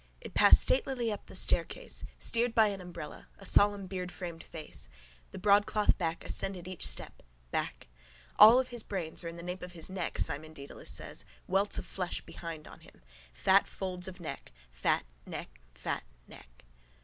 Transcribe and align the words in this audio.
It 0.19 0.33
passed 0.33 0.59
statelily 0.67 1.11
up 1.13 1.27
the 1.27 1.35
staircase, 1.35 2.03
steered 2.17 2.55
by 2.55 2.69
an 2.69 2.81
umbrella, 2.81 3.27
a 3.37 3.45
solemn 3.45 3.87
beardframed 3.87 4.41
face. 4.41 4.89
The 5.29 5.37
broadcloth 5.37 5.95
back 5.99 6.25
ascended 6.25 6.67
each 6.67 6.87
step: 6.87 7.21
back. 7.51 7.87
All 8.39 8.63
his 8.63 8.81
brains 8.81 9.23
are 9.23 9.27
in 9.27 9.35
the 9.35 9.43
nape 9.43 9.61
of 9.61 9.73
his 9.73 9.91
neck, 9.91 10.17
Simon 10.17 10.53
Dedalus 10.53 10.89
says. 10.89 11.23
Welts 11.45 11.77
of 11.77 11.85
flesh 11.85 12.19
behind 12.21 12.67
on 12.67 12.79
him. 12.79 13.03
Fat 13.31 13.67
folds 13.67 14.07
of 14.07 14.19
neck, 14.19 14.51
fat, 14.71 15.03
neck, 15.27 15.59
fat, 15.71 16.03
neck. 16.27 16.65